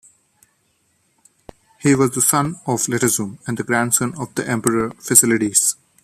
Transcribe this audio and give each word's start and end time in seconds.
He 1.77 1.93
was 1.93 2.09
the 2.15 2.23
son 2.23 2.59
of 2.65 2.79
Letezum, 2.87 3.37
and 3.45 3.55
the 3.55 3.63
grandson 3.63 4.15
of 4.17 4.33
the 4.33 4.49
Emperor 4.49 4.89
Fasilides. 4.99 5.75